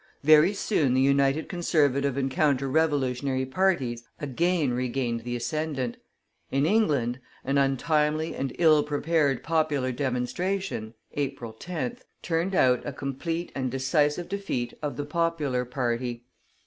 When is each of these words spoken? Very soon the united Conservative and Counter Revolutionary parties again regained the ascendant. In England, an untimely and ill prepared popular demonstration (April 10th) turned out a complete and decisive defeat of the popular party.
Very 0.23 0.55
soon 0.55 0.95
the 0.95 0.99
united 1.01 1.47
Conservative 1.47 2.17
and 2.17 2.31
Counter 2.31 2.67
Revolutionary 2.67 3.45
parties 3.45 4.01
again 4.19 4.73
regained 4.73 5.19
the 5.23 5.35
ascendant. 5.35 5.97
In 6.49 6.65
England, 6.65 7.19
an 7.45 7.59
untimely 7.59 8.33
and 8.33 8.51
ill 8.57 8.81
prepared 8.81 9.43
popular 9.43 9.91
demonstration 9.91 10.95
(April 11.13 11.53
10th) 11.53 11.99
turned 12.23 12.55
out 12.55 12.83
a 12.83 12.91
complete 12.91 13.51
and 13.53 13.69
decisive 13.69 14.27
defeat 14.27 14.73
of 14.81 14.97
the 14.97 15.05
popular 15.05 15.65
party. 15.65 16.25